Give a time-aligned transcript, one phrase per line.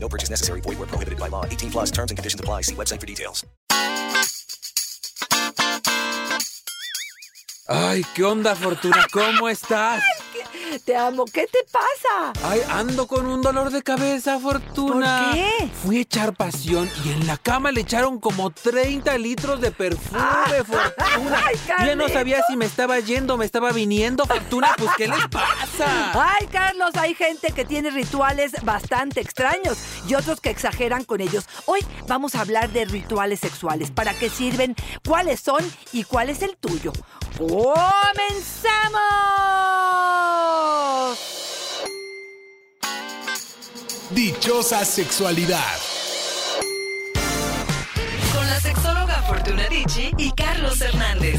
[0.00, 0.62] No purchase necessary.
[0.62, 1.44] Void where prohibited by law.
[1.44, 2.62] 18 plus terms and conditions apply.
[2.62, 3.44] See website for details.
[7.70, 9.06] Ay, ¿qué onda, Fortuna?
[9.12, 10.02] ¿Cómo estás?
[10.84, 11.24] Te amo.
[11.24, 12.32] ¿Qué te pasa?
[12.44, 15.26] Ay, ando con un dolor de cabeza, Fortuna.
[15.30, 15.70] ¿Por qué?
[15.82, 20.20] Fui a echar pasión y en la cama le echaron como 30 litros de perfume,
[20.66, 21.42] Fortuna.
[21.46, 24.74] Ay, Yo no sabía si me estaba yendo o me estaba viniendo, Fortuna.
[24.76, 26.12] Pues, ¿qué les pasa?
[26.14, 31.46] Ay, Carlos, hay gente que tiene rituales bastante extraños y otros que exageran con ellos.
[31.66, 33.90] Hoy vamos a hablar de rituales sexuales.
[33.90, 34.76] ¿Para qué sirven?
[35.06, 35.64] ¿Cuáles son?
[35.92, 36.92] ¿Y cuál es el tuyo?
[37.38, 37.78] ¡Comenzamos!
[44.10, 45.76] Dichosa sexualidad.
[48.34, 51.38] Con la sexóloga Fortuna Dicci y Carlos Hernández.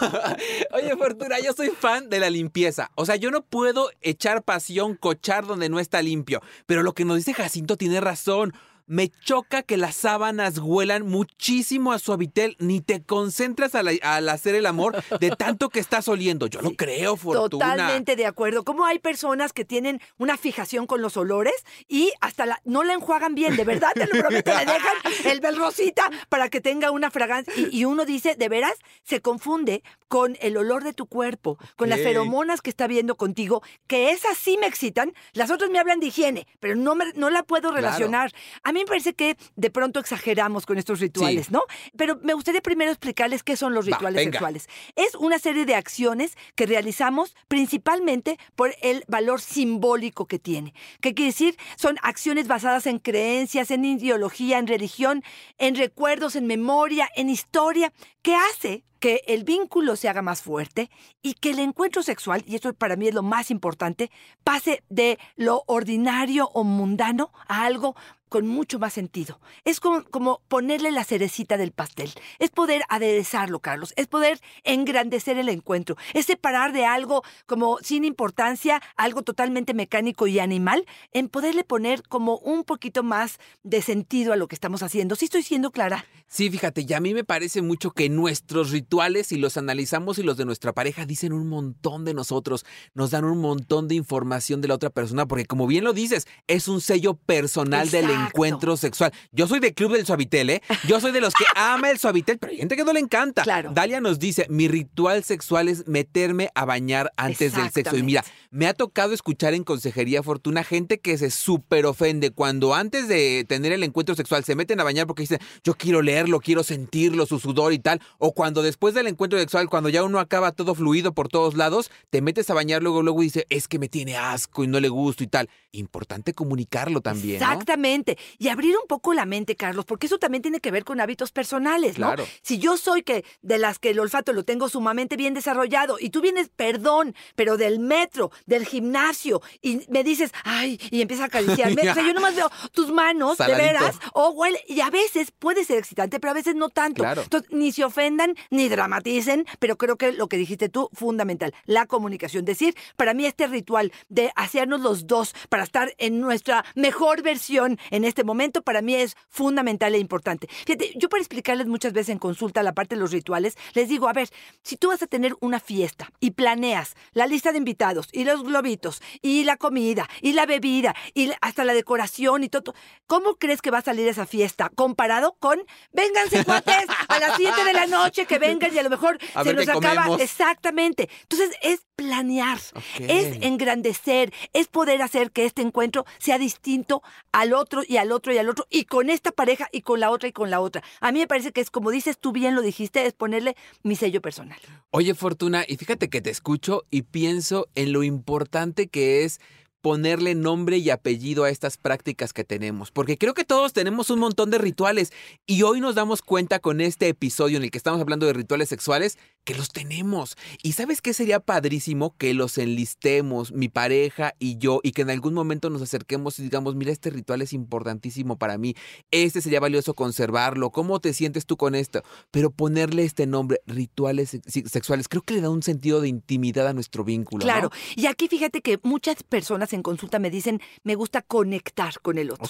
[0.72, 2.92] Oye, Fortuna, yo soy fan de la limpieza.
[2.94, 6.40] O sea, yo no puedo echar pasión, cochar donde no está limpio.
[6.66, 8.54] Pero lo que nos dice Jacinto tiene razón.
[8.86, 12.56] Me choca que las sábanas huelan muchísimo a suavitel.
[12.58, 16.46] Ni te concentras al, al hacer el amor de tanto que estás oliendo.
[16.46, 17.48] Yo no creo, Fortuna.
[17.48, 18.64] Totalmente de acuerdo.
[18.64, 21.54] Como hay personas que tienen una fijación con los olores
[21.88, 25.40] y hasta la, no la enjuagan bien, de verdad, te lo prometo, le dejan el
[25.40, 27.52] bel rosita para que tenga una fragancia.
[27.56, 31.88] Y, y uno dice, de veras, se confunde con el olor de tu cuerpo, con
[31.88, 35.12] las feromonas que está viendo contigo, que esas sí me excitan.
[35.32, 38.30] Las otras me hablan de higiene, pero no, me- no la puedo relacionar.
[38.72, 41.52] A mí me parece que de pronto exageramos con estos rituales, Sí.
[41.52, 41.60] ¿no?
[41.94, 44.66] Pero me gustaría primero explicarles qué son los rituales sexuales.
[44.96, 50.72] Es una serie de acciones que realizamos principalmente por el valor simbólico que tiene.
[51.02, 51.56] ¿Qué quiere decir?
[51.76, 55.22] Son acciones basadas en creencias, en ideología, en religión,
[55.58, 60.88] en recuerdos, en memoria, en historia, que hace que el vínculo se haga más fuerte
[61.22, 64.12] y que el encuentro sexual, y esto para mí es lo más importante,
[64.44, 67.96] pase de lo ordinario o mundano a algo
[68.32, 69.40] con mucho más sentido.
[69.64, 72.10] Es como, ponerle la cerecita del pastel.
[72.38, 73.92] Es poder aderezarlo, Carlos.
[73.96, 75.98] Es poder engrandecer el encuentro.
[76.14, 82.04] Es separar de algo como sin importancia, algo totalmente mecánico y animal, en poderle poner
[82.08, 85.14] como un poquito más de sentido a lo que estamos haciendo.
[85.14, 86.06] ¿Sí estoy siendo clara?
[86.26, 88.91] Sí, fíjate, y a mí me parece mucho que nuestros rituales,
[89.24, 93.24] si los analizamos y los de nuestra pareja, dicen un montón de nosotros, nos dan
[93.24, 96.80] un montón de información de la otra persona, porque como bien lo dices, es un
[96.80, 99.12] sello personal del encuentro sexual.
[99.32, 100.62] Yo soy del club del suavitel, ¿eh?
[100.86, 103.42] Yo soy de los que ama el suavitel, pero hay gente que no le encanta.
[103.42, 103.70] Claro.
[103.72, 107.96] Dalia nos dice, mi ritual sexual es meterme a bañar antes del sexo.
[107.96, 112.74] Y mira, me ha tocado escuchar en Consejería Fortuna gente que se súper ofende cuando
[112.74, 116.40] antes de tener el encuentro sexual se meten a bañar porque dicen, yo quiero leerlo,
[116.40, 118.00] quiero sentirlo, su sudor y tal.
[118.18, 121.90] O cuando después del encuentro sexual, cuando ya uno acaba todo fluido por todos lados,
[122.10, 124.80] te metes a bañar luego, luego y dice, es que me tiene asco y no
[124.80, 125.48] le gusto y tal.
[125.70, 127.46] Importante comunicarlo también, ¿no?
[127.46, 128.18] Exactamente.
[128.38, 131.32] Y abrir un poco la mente, Carlos, porque eso también tiene que ver con hábitos
[131.32, 132.08] personales, ¿no?
[132.08, 132.26] Claro.
[132.42, 136.10] Si yo soy que de las que el olfato lo tengo sumamente bien desarrollado y
[136.10, 141.26] tú vienes, perdón, pero del metro, del gimnasio y me dices, ay, y empiezas a
[141.26, 143.62] acariciarme, o sea, yo nomás veo tus manos, Saladito.
[143.62, 147.02] de veras, o huele, y a veces puede ser excitante, pero a veces no tanto.
[147.02, 147.22] Claro.
[147.22, 151.86] Entonces, ni se ofendan, ni dramaticen, pero creo que lo que dijiste tú, fundamental, la
[151.86, 152.44] comunicación.
[152.44, 157.78] Decir, para mí este ritual de hacernos los dos para estar en nuestra mejor versión
[157.90, 160.48] en este momento, para mí es fundamental e importante.
[160.66, 164.08] Fíjate, yo para explicarles muchas veces en consulta la parte de los rituales, les digo,
[164.08, 164.28] a ver,
[164.62, 168.42] si tú vas a tener una fiesta y planeas la lista de invitados y los
[168.42, 172.74] globitos y la comida y la bebida y hasta la decoración y todo,
[173.06, 175.60] ¿cómo crees que va a salir esa fiesta comparado con,
[175.92, 179.44] vénganse cuates a las 7 de la noche, que vengan y a lo mejor A
[179.44, 179.94] se nos acaba?
[180.04, 180.20] comemos.
[180.20, 181.08] Exactamente.
[181.22, 182.58] Entonces es planear,
[183.00, 188.32] es engrandecer, es poder hacer que este encuentro sea distinto al otro y al otro
[188.32, 190.82] y al otro, y con esta pareja y con la otra y con la otra.
[191.00, 193.96] A mí me parece que es como dices tú bien lo dijiste, es ponerle mi
[193.96, 194.58] sello personal.
[194.90, 199.40] Oye, Fortuna, y fíjate que te escucho y pienso en lo importante que es
[199.82, 204.20] ponerle nombre y apellido a estas prácticas que tenemos, porque creo que todos tenemos un
[204.20, 205.12] montón de rituales
[205.44, 208.68] y hoy nos damos cuenta con este episodio en el que estamos hablando de rituales
[208.68, 210.36] sexuales que los tenemos.
[210.62, 215.10] Y sabes qué sería padrísimo que los enlistemos, mi pareja y yo, y que en
[215.10, 218.74] algún momento nos acerquemos y digamos, mira, este ritual es importantísimo para mí,
[219.10, 222.02] este sería valioso conservarlo, ¿cómo te sientes tú con esto?
[222.30, 226.72] Pero ponerle este nombre, rituales sexuales, creo que le da un sentido de intimidad a
[226.72, 227.42] nuestro vínculo.
[227.42, 232.18] Claro, y aquí fíjate que muchas personas en consulta me dicen, me gusta conectar con
[232.18, 232.48] el otro.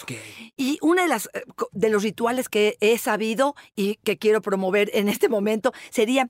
[0.56, 1.42] Y una de las eh,
[1.72, 6.28] de los rituales que he sabido y que quiero promover en este momento sería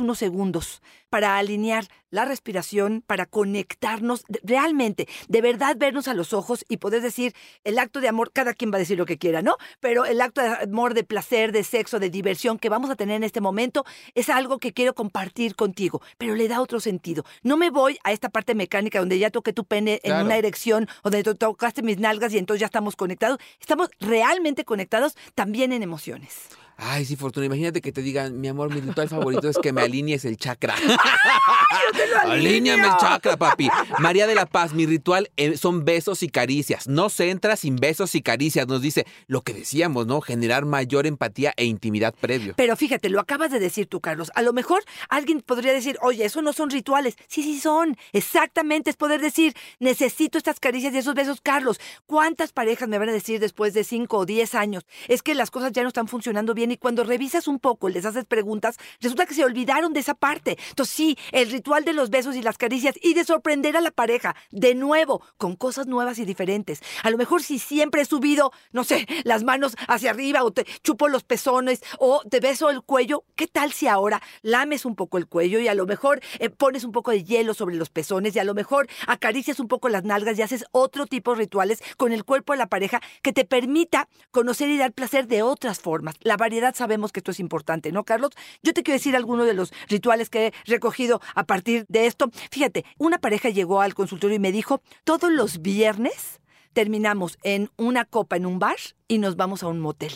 [0.00, 6.64] unos segundos para alinear la respiración, para conectarnos realmente, de verdad vernos a los ojos
[6.68, 7.34] y poder decir
[7.64, 9.56] el acto de amor, cada quien va a decir lo que quiera, ¿no?
[9.80, 13.16] Pero el acto de amor, de placer, de sexo, de diversión que vamos a tener
[13.16, 13.84] en este momento
[14.14, 17.24] es algo que quiero compartir contigo, pero le da otro sentido.
[17.42, 20.88] No me voy a esta parte mecánica donde ya toqué tu pene en una erección,
[21.02, 23.38] o donde tocaste mis nalgas y entonces ya estamos conectados.
[23.60, 26.48] Estamos realmente conectados también en emociones.
[26.76, 29.82] Ay, sí, Fortuna, imagínate que te digan, mi amor, mi ritual favorito es que me
[29.82, 30.74] alinees el chakra.
[32.24, 33.68] Alíñame el chakra, papi.
[33.98, 36.88] María de la Paz, mi ritual eh, son besos y caricias.
[36.88, 38.66] No se entra sin besos y caricias.
[38.66, 40.20] Nos dice lo que decíamos, ¿no?
[40.20, 42.54] Generar mayor empatía e intimidad previo.
[42.56, 44.30] Pero fíjate, lo acabas de decir tú, Carlos.
[44.34, 47.16] A lo mejor alguien podría decir, oye, eso no son rituales.
[47.28, 47.96] Sí, sí son.
[48.12, 51.80] Exactamente, es poder decir, necesito estas caricias y esos besos, Carlos.
[52.06, 54.84] ¿Cuántas parejas me van a decir después de 5 o 10 años?
[55.08, 58.04] Es que las cosas ya no están funcionando bien y cuando revisas un poco, les
[58.04, 60.58] haces preguntas, resulta que se olvidaron de esa parte.
[60.70, 63.90] Entonces sí, el ritual de los besos y las caricias y de sorprender a la
[63.90, 66.82] pareja, de nuevo, con cosas nuevas y diferentes.
[67.02, 70.64] A lo mejor si siempre he subido, no sé, las manos hacia arriba o te
[70.82, 75.18] chupo los pezones o te beso el cuello, ¿qué tal si ahora lames un poco
[75.18, 78.36] el cuello y a lo mejor eh, pones un poco de hielo sobre los pezones
[78.36, 81.82] y a lo mejor acaricias un poco las nalgas y haces otro tipo de rituales
[81.96, 85.80] con el cuerpo de la pareja que te permita conocer y dar placer de otras
[85.80, 86.14] formas.
[86.20, 88.30] La variedad sabemos que esto es importante, ¿no, Carlos?
[88.62, 92.30] Yo te quiero decir algunos de los rituales que he recogido a partir de esto.
[92.50, 96.40] Fíjate, una pareja llegó al consultorio y me dijo, todos los viernes
[96.72, 98.76] terminamos en una copa en un bar
[99.08, 100.12] y nos vamos a un motel.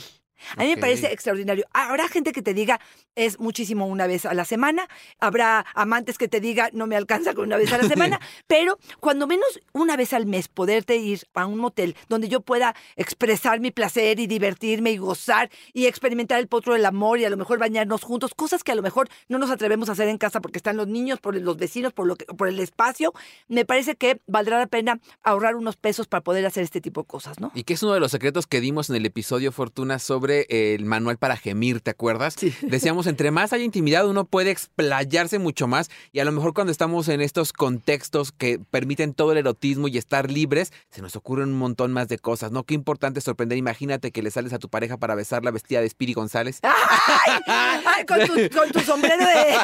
[0.56, 1.67] A mí me parece extraordinario.
[1.73, 2.81] Habrá gente que te diga
[3.19, 4.88] es muchísimo una vez a la semana,
[5.19, 8.79] habrá amantes que te diga no me alcanza con una vez a la semana, pero
[9.00, 13.58] cuando menos una vez al mes poderte ir a un motel donde yo pueda expresar
[13.58, 17.37] mi placer y divertirme y gozar y experimentar el potro del amor y a lo
[17.37, 20.41] mejor bañarnos juntos, cosas que a lo mejor no nos atrevemos a hacer en casa
[20.41, 23.12] porque están los niños, por los vecinos, por, lo que, por el espacio,
[23.49, 27.08] me parece que valdrá la pena ahorrar unos pesos para poder hacer este tipo de
[27.08, 27.50] cosas, ¿no?
[27.55, 30.84] Y que es uno de los secretos que dimos en el episodio Fortuna sobre el
[30.84, 32.34] manual para gemir, ¿te acuerdas?
[32.38, 32.54] Sí.
[32.62, 36.70] Decíamos, entre más hay intimidad, uno puede explayarse mucho más y a lo mejor cuando
[36.70, 41.48] estamos en estos contextos que permiten todo el erotismo y estar libres, se nos ocurren
[41.50, 42.64] un montón más de cosas, ¿no?
[42.64, 43.58] Qué importante sorprender.
[43.58, 46.60] Imagínate que le sales a tu pareja para besarla vestida de Spiri González.
[47.46, 48.04] ¡Ay!
[48.06, 49.56] con, tu, con tu sombrero de...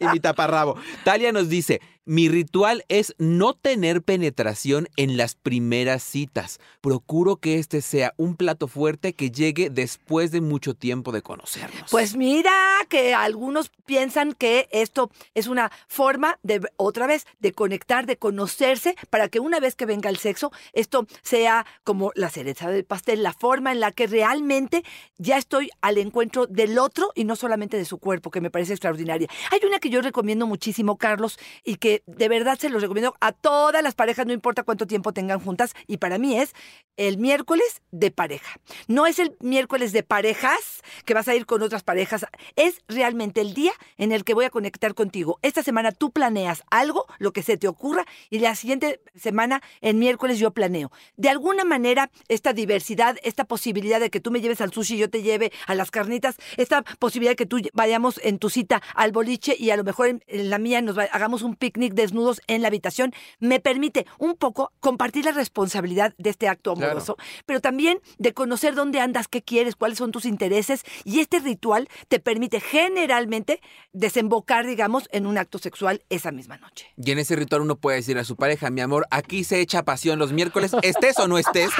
[0.00, 0.76] y mi taparrabo.
[1.04, 6.58] Talia nos dice, mi ritual es no tener penetración en las primeras citas.
[6.80, 11.90] Procuro que este sea un plato fuerte que llegue después de mucho tiempo de conocernos.
[11.90, 12.52] Pues mira
[12.88, 18.96] que algunos piensan que esto es una forma de, otra vez, de conectar, de conocerse,
[19.10, 23.22] para que una vez que venga el sexo, esto sea como la cereza del pastel,
[23.22, 24.82] la forma en la que realmente
[25.18, 28.72] ya estoy al encuentro del otro y no solamente de su cuerpo, que me parece
[28.72, 29.28] extraordinaria.
[29.50, 33.32] Hay una que yo recomiendo muchísimo, Carlos, y que de verdad se los recomiendo a
[33.32, 36.52] todas las parejas, no importa cuánto tiempo tengan juntas, y para mí es
[36.96, 38.58] el miércoles de pareja.
[38.88, 43.40] No es el miércoles de parejas que vas a ir con otras parejas, es realmente
[43.40, 45.38] el día en el que voy a conectar contigo.
[45.42, 49.96] Esta semana tú planeas algo, lo que se te ocurra, y la siguiente semana, el
[49.96, 50.90] miércoles, yo planeo.
[51.16, 54.98] De alguna manera, esta diversidad, esta posibilidad de que tú me lleves al sushi y
[54.98, 58.82] yo te lleve a las carnitas, esta posibilidad de que tú vayamos en tu cita
[58.94, 62.62] al boliche y a lo mejor en, la mía nos hagamos un picnic desnudos en
[62.62, 68.00] la habitación, me permite un poco compartir la responsabilidad de este acto amoroso, pero también
[68.18, 70.82] de conocer dónde andas, qué quieres, cuáles son tus intereses.
[71.04, 73.60] Y este ritual te permite generalmente
[73.92, 76.86] desembocar, digamos, en un acto sexual esa misma noche.
[76.96, 79.84] Y en ese ritual uno puede decir a su pareja, mi amor, aquí se echa
[79.84, 81.70] pasión los miércoles, estés o no estés.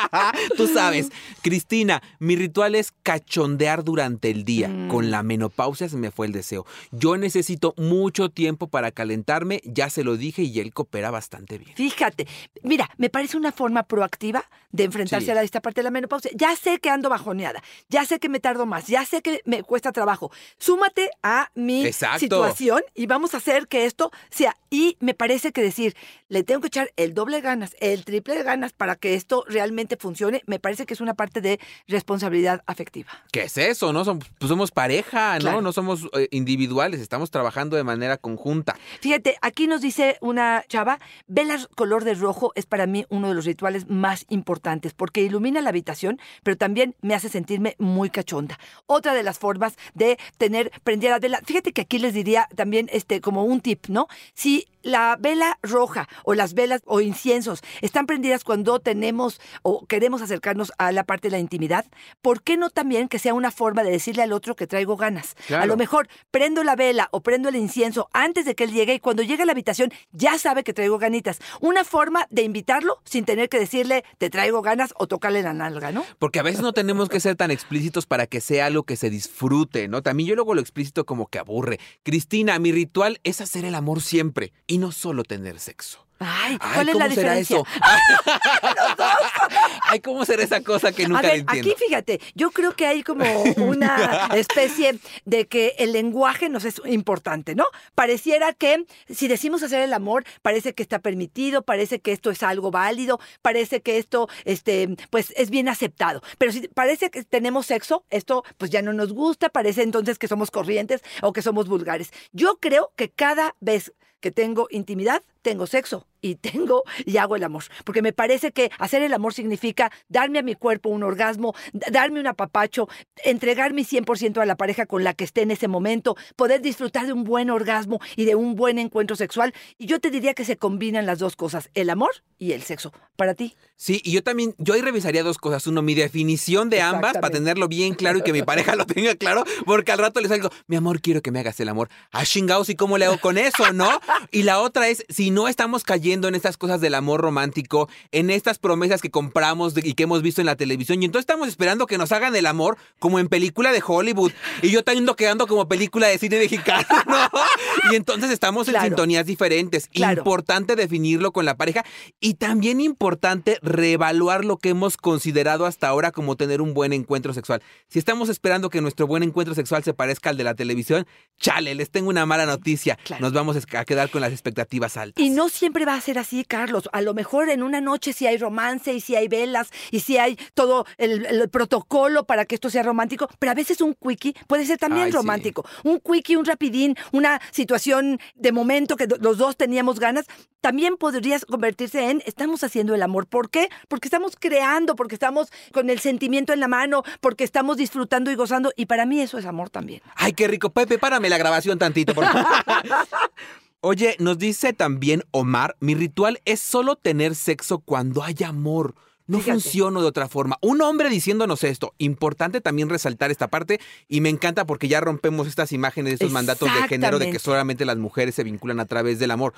[0.56, 1.10] Tú sabes.
[1.42, 4.68] Cristina, mi ritual es cachondear durante el día.
[4.88, 5.10] Con mm.
[5.10, 6.66] la menopausia se me fue el deseo.
[6.90, 11.74] Yo necesito mucho tiempo para calentarme Ya se lo dije y él coopera bastante bien.
[11.76, 12.26] Fíjate,
[12.62, 15.30] mira, me parece una forma proactiva de enfrentarse Sí.
[15.32, 16.30] a esta parte de la menopausia.
[16.34, 19.62] Ya sé que ando bajoneada, ya sé que me tardo más, ya sé que me
[19.62, 20.30] cuesta trabajo.
[20.58, 22.20] Súmate a mi Exacto.
[22.20, 24.56] situación y vamos a hacer que esto sea.
[24.70, 25.94] Y me parece que decir,
[26.28, 29.44] le tengo que echar el doble de ganas, el triple de ganas para que esto
[29.46, 33.10] realmente funcione, me parece que es una parte de responsabilidad afectiva.
[33.30, 33.92] ¿Qué es eso?
[33.92, 35.40] No somos, pues somos pareja, ¿no?
[35.40, 35.60] Claro.
[35.60, 38.76] No somos eh, individuales, estamos trabajando de manera conjunta.
[39.00, 43.34] Fíjate, aquí nos dice una chava, velas color de rojo es para mí uno de
[43.34, 48.58] los rituales más importantes porque ilumina la habitación, pero también me hace sentirme muy cachonda.
[48.86, 52.88] Otra de las formas de tener prendida la vela, fíjate que aquí les diría también
[52.92, 54.08] este como un tip, ¿no?
[54.34, 60.22] Si la vela roja o las velas o inciensos están prendidas cuando tenemos o queremos
[60.22, 61.86] acercarnos a la parte de la intimidad,
[62.20, 65.36] ¿por qué no también que sea una forma de decirle al otro que traigo ganas?
[65.50, 68.94] A lo mejor prendo la vela o prendo el incienso antes de que él llegue
[68.94, 71.38] y cuando llegue a la habitación ya sabe que traigo ganitas.
[71.60, 75.92] Una forma de invitarlo sin tener que decirle te traigo ganas o tocarle la nalga,
[75.92, 76.04] ¿no?
[76.18, 79.10] Porque a veces no tenemos que ser tan explícitos para que sea algo que se
[79.10, 80.02] disfrute, ¿no?
[80.02, 81.78] También yo luego lo explícito como que aburre.
[82.02, 86.06] Cristina, mi ritual es hacer el amor siempre y no solo tener sexo.
[86.18, 87.56] Ay, Ay, ¿cuál es la ¿cómo será diferencia?
[87.56, 87.66] eso?
[89.88, 91.70] Ay, ¿cómo será esa cosa que nunca a ver, entiendo?
[91.72, 93.24] aquí fíjate, yo creo que hay como
[93.56, 97.66] una especie de que el lenguaje nos es importante, ¿no?
[97.94, 102.42] Pareciera que si decimos hacer el amor, parece que está permitido, parece que esto es
[102.42, 106.22] algo válido, parece que esto, este, pues es bien aceptado.
[106.38, 110.28] Pero si parece que tenemos sexo, esto pues ya no nos gusta, parece entonces que
[110.28, 112.10] somos corrientes o que somos vulgares.
[112.32, 117.44] Yo creo que cada vez que tengo intimidad, tengo sexo y tengo y hago el
[117.44, 117.64] amor.
[117.84, 122.20] Porque me parece que hacer el amor significa darme a mi cuerpo un orgasmo, darme
[122.20, 122.88] un apapacho,
[123.24, 127.06] entregar mi 100% a la pareja con la que esté en ese momento, poder disfrutar
[127.06, 129.52] de un buen orgasmo y de un buen encuentro sexual.
[129.78, 132.92] Y yo te diría que se combinan las dos cosas, el amor y el sexo.
[133.16, 133.54] Para ti.
[133.76, 135.66] Sí, y yo también, yo ahí revisaría dos cosas.
[135.66, 139.14] Uno, mi definición de ambas para tenerlo bien claro y que mi pareja lo tenga
[139.16, 141.88] claro, porque al rato le salgo, mi amor, quiero que me hagas el amor.
[142.12, 144.00] Ah, chingados, ¿y cómo le hago con eso, no?
[144.30, 148.30] Y la otra es, si no estamos cayendo en estas cosas del amor romántico, en
[148.30, 151.86] estas promesas que compramos y que hemos visto en la televisión, y entonces estamos esperando
[151.86, 155.68] que nos hagan el amor como en película de Hollywood, y yo también quedando como
[155.68, 157.16] película de cine mexicano, ¿no?
[157.90, 159.88] Y entonces estamos en sintonías diferentes.
[159.88, 160.20] Claro.
[160.20, 161.84] Importante definirlo con la pareja
[162.20, 167.32] y también importante reevaluar lo que hemos considerado hasta ahora como tener un buen encuentro
[167.32, 167.62] sexual.
[167.88, 171.06] Si estamos esperando que nuestro buen encuentro sexual se parezca al de la televisión,
[171.38, 172.96] chale, les tengo una mala noticia.
[173.04, 173.22] Claro.
[173.22, 175.21] Nos vamos a quedar con las expectativas altas.
[175.22, 176.88] Y no siempre va a ser así, Carlos.
[176.92, 180.18] A lo mejor en una noche sí hay romance y sí hay velas y sí
[180.18, 184.34] hay todo el, el protocolo para que esto sea romántico, pero a veces un quickie
[184.46, 185.16] puede ser también Ay, sí.
[185.16, 185.64] romántico.
[185.84, 190.26] Un quickie, un rapidín, una situación de momento que los dos teníamos ganas,
[190.60, 193.26] también podría convertirse en estamos haciendo el amor.
[193.26, 193.68] ¿Por qué?
[193.88, 198.34] Porque estamos creando, porque estamos con el sentimiento en la mano, porque estamos disfrutando y
[198.34, 198.72] gozando.
[198.76, 200.02] Y para mí eso es amor también.
[200.14, 200.70] Ay, qué rico.
[200.70, 202.46] Pepe, párame la grabación tantito, por favor.
[203.84, 208.94] Oye, nos dice también Omar, mi ritual es solo tener sexo cuando hay amor.
[209.26, 209.60] No Fíjate.
[209.60, 210.56] funciono de otra forma.
[210.60, 211.92] Un hombre diciéndonos esto.
[211.98, 216.72] Importante también resaltar esta parte y me encanta porque ya rompemos estas imágenes, estos mandatos
[216.72, 219.52] de género de que solamente las mujeres se vinculan a través del amor.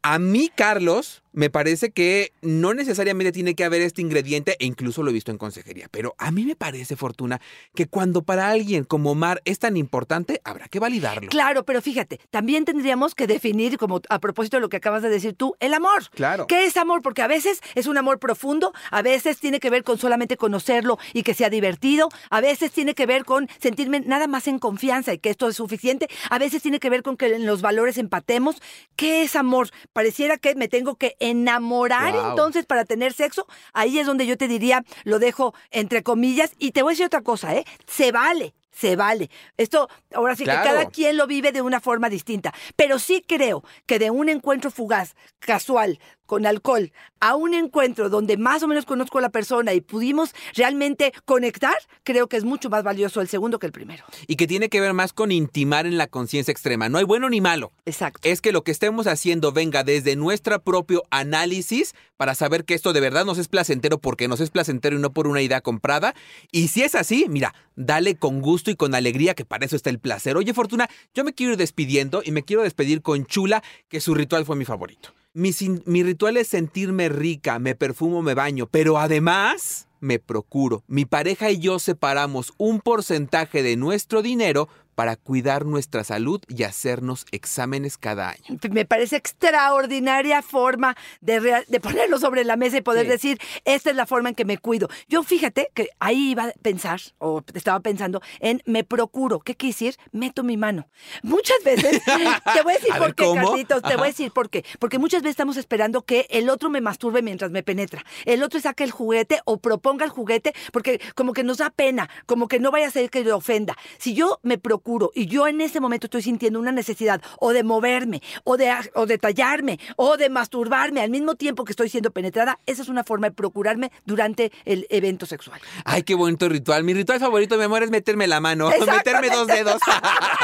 [0.00, 5.02] A mí, Carlos, me parece que no necesariamente tiene que haber este ingrediente, e incluso
[5.02, 7.40] lo he visto en consejería, pero a mí me parece, Fortuna,
[7.74, 11.28] que cuando para alguien como Omar es tan importante, habrá que validarlo.
[11.28, 15.08] Claro, pero fíjate, también tendríamos que definir, como a propósito de lo que acabas de
[15.08, 16.08] decir tú, el amor.
[16.10, 16.46] Claro.
[16.46, 17.02] ¿Qué es amor?
[17.02, 20.98] Porque a veces es un amor profundo, a veces tiene que ver con solamente conocerlo
[21.12, 25.12] y que sea divertido, a veces tiene que ver con sentirme nada más en confianza
[25.12, 27.98] y que esto es suficiente, a veces tiene que ver con que en los valores
[27.98, 28.56] empatemos.
[28.96, 29.70] ¿Qué es amor?
[29.92, 33.46] Pareciera que me tengo que enamorar entonces para tener sexo.
[33.72, 37.06] Ahí es donde yo te diría, lo dejo entre comillas y te voy a decir
[37.06, 37.64] otra cosa, ¿eh?
[37.86, 38.54] Se vale.
[38.72, 39.30] Se vale.
[39.58, 40.62] Esto, ahora sí Claro.
[40.62, 42.54] que cada quien lo vive de una forma distinta.
[42.76, 45.98] Pero sí creo que de un encuentro fugaz, casual,
[46.30, 50.32] con alcohol, a un encuentro donde más o menos conozco a la persona y pudimos
[50.54, 54.04] realmente conectar, creo que es mucho más valioso el segundo que el primero.
[54.28, 56.88] Y que tiene que ver más con intimar en la conciencia extrema.
[56.88, 57.72] No hay bueno ni malo.
[57.84, 58.20] Exacto.
[58.22, 62.92] Es que lo que estemos haciendo venga desde nuestro propio análisis para saber que esto
[62.92, 66.14] de verdad nos es placentero porque nos es placentero y no por una idea comprada.
[66.52, 69.90] Y si es así, mira, dale con gusto y con alegría, que para eso está
[69.90, 70.36] el placer.
[70.36, 74.14] Oye, Fortuna, yo me quiero ir despidiendo y me quiero despedir con Chula, que su
[74.14, 75.12] ritual fue mi favorito.
[75.32, 80.82] Mi, ritual es sentirme rica, me perfumo, me baño, pero además me procuro.
[80.88, 86.64] Mi pareja y yo separamos un porcentaje de nuestro dinero para cuidar nuestra salud y
[86.64, 88.58] hacernos exámenes cada año.
[88.70, 93.96] Me parece extraordinaria forma de, de ponerlo sobre la mesa y poder decir, esta es
[93.96, 94.88] la forma en que me cuido.
[95.08, 99.40] Yo fíjate que ahí iba a pensar, o estaba pensando, en me procuro.
[99.40, 99.96] ¿Qué quiere decir?
[100.12, 100.88] Meto mi mano.
[101.22, 104.64] Muchas veces, te voy a decir por qué, Carlitos, te voy a decir por qué.
[104.78, 108.04] Porque muchas veces estamos esperando que el otro me masturbe mientras me penetra.
[108.24, 112.10] El otro saque el juguete o proponga el juguete, porque como que nos da pena,
[112.26, 113.76] como que no vaya a ser que le ofenda.
[113.98, 114.79] Si yo me procuro
[115.14, 119.06] y yo en ese momento estoy sintiendo una necesidad o de moverme, o de, o
[119.06, 123.04] de tallarme, o de masturbarme al mismo tiempo que estoy siendo penetrada, esa es una
[123.04, 125.60] forma de procurarme durante el evento sexual.
[125.84, 126.84] Ay, qué bonito ritual.
[126.84, 129.80] Mi ritual favorito, mi amor, es meterme la mano, meterme dos dedos.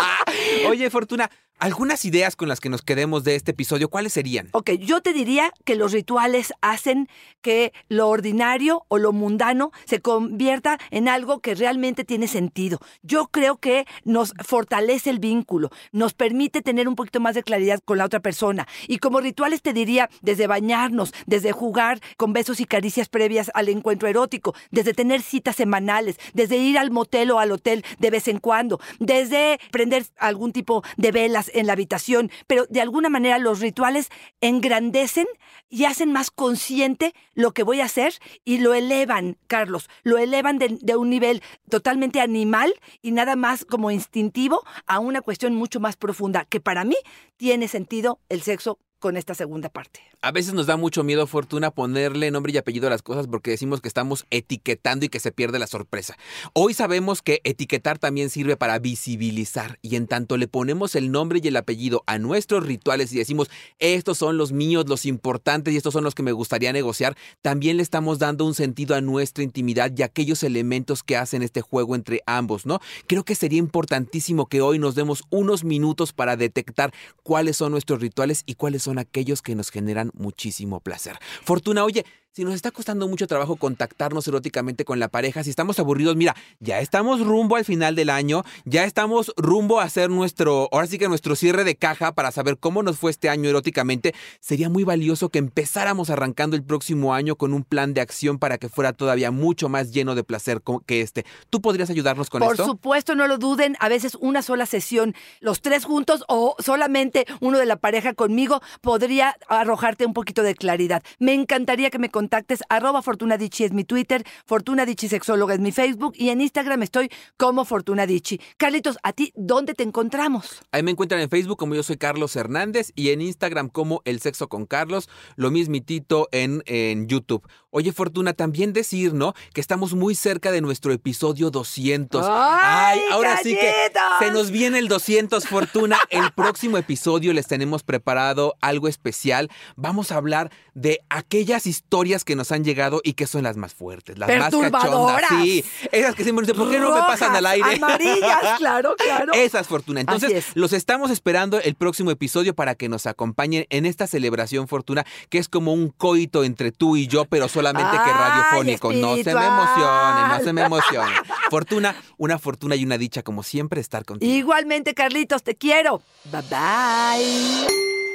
[0.69, 4.49] Oye, Fortuna, algunas ideas con las que nos quedemos de este episodio, ¿cuáles serían?
[4.53, 7.09] Ok, yo te diría que los rituales hacen
[7.41, 12.79] que lo ordinario o lo mundano se convierta en algo que realmente tiene sentido.
[13.03, 17.81] Yo creo que nos fortalece el vínculo, nos permite tener un poquito más de claridad
[17.85, 18.67] con la otra persona.
[18.87, 23.69] Y como rituales te diría, desde bañarnos, desde jugar con besos y caricias previas al
[23.69, 28.29] encuentro erótico, desde tener citas semanales, desde ir al motel o al hotel de vez
[28.29, 33.39] en cuando, desde prender algún tipo de velas en la habitación, pero de alguna manera
[33.39, 34.09] los rituales
[34.41, 35.27] engrandecen
[35.69, 40.59] y hacen más consciente lo que voy a hacer y lo elevan, Carlos, lo elevan
[40.59, 45.97] de, un nivel totalmente animal y nada más como instintivo a una cuestión mucho más
[45.97, 46.97] profunda, que para mí
[47.37, 50.01] tiene sentido el sexo con esta segunda parte.
[50.23, 53.51] A veces nos da mucho miedo, Fortuna, ponerle nombre y apellido a las cosas porque
[53.51, 56.17] decimos que estamos etiquetando y que se pierde la sorpresa.
[56.55, 61.41] Hoy sabemos que etiquetar también sirve para visibilizar y en tanto le ponemos el nombre
[61.43, 65.77] y el apellido a nuestros rituales y decimos, estos son los míos, los importantes y
[65.77, 69.45] estos son los que me gustaría negociar, también le estamos dando un sentido a nuestra
[69.45, 72.81] intimidad y a aquellos elementos que hacen este juego entre ambos, ¿no?
[73.07, 78.01] Creo que sería importantísimo que hoy nos demos unos minutos para detectar cuáles son nuestros
[78.01, 81.19] rituales y cuáles son aquellos que nos generan muchísimo placer.
[81.43, 85.79] Fortuna, oye, si nos está costando mucho trabajo contactarnos eróticamente con la pareja, si estamos
[85.79, 90.69] aburridos, mira, ya estamos rumbo al final del año, ya estamos rumbo a hacer nuestro,
[90.71, 94.15] ahora sí que nuestro cierre de caja para saber cómo nos fue este año eróticamente,
[94.39, 98.59] sería muy valioso que empezáramos arrancando el próximo año con un plan de acción para
[98.59, 101.25] que fuera todavía mucho más lleno de placer que este.
[101.49, 102.55] ¿Tú podrías ayudarnos con esto?
[102.55, 107.25] Por supuesto, no lo duden, a veces una sola sesión, los tres juntos o solamente
[107.41, 111.03] uno de la pareja conmigo podría arrojarte un poquito de claridad.
[111.19, 116.13] Me encantaría que me contactes, arroba Fortunadichi es mi Twitter, Fortunadichi Sexóloga es mi Facebook
[116.17, 118.41] y en Instagram estoy como Fortunadichi.
[118.57, 120.61] Carlitos, ¿a ti dónde te encontramos?
[120.73, 124.19] Ahí me encuentran en Facebook como yo soy Carlos Hernández y en Instagram como El
[124.19, 127.47] Sexo con Carlos, lo mismitito en, en YouTube.
[127.77, 129.35] Oye, Fortuna, también decir, ¿no?
[129.53, 132.25] Que estamos muy cerca de nuestro episodio 200.
[132.27, 133.71] ¡Ay, ahora sí que
[134.19, 135.99] se nos viene el 200, Fortuna.
[136.09, 139.51] El próximo episodio les tenemos preparado algo especial.
[139.77, 143.75] Vamos a hablar de aquellas historias que nos han llegado y que son las más
[143.75, 145.25] fuertes, las más cachondas.
[145.29, 145.63] Sí,
[145.93, 147.75] esas que siempre dicen, ¿por qué no me pasan al aire?
[147.75, 149.33] Amarillas, claro, claro.
[149.35, 150.01] Esas, Fortuna.
[150.01, 155.05] Entonces, los estamos esperando el próximo episodio para que nos acompañen en esta celebración, Fortuna,
[155.29, 158.93] que es como un coito entre tú y yo, pero solamente que radiofónico.
[158.93, 161.15] no se me emocionen, no se me emocionen.
[161.51, 164.33] Fortuna, una fortuna y una dicha, como siempre, estar contigo.
[164.33, 166.03] Igualmente, Carlitos, te quiero.
[166.31, 168.06] Bye bye.